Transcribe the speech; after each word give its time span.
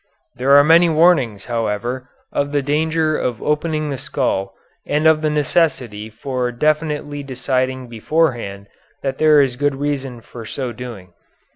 There 0.35 0.55
are 0.57 0.63
many 0.63 0.89
warnings, 0.89 1.45
however, 1.45 2.09
of 2.31 2.51
the 2.51 2.63
danger 2.63 3.15
of 3.15 3.39
opening 3.39 3.91
the 3.91 3.99
skull 3.99 4.55
and 4.83 5.05
of 5.05 5.21
the 5.21 5.29
necessity 5.29 6.09
for 6.09 6.51
definitely 6.51 7.21
deciding 7.21 7.87
beforehand 7.87 8.65
that 9.03 9.19
there 9.19 9.41
is 9.43 9.57
good 9.61 9.75
reason 9.75 10.21
for 10.21 10.43
so 10.43 10.71
doing. 10.71 11.13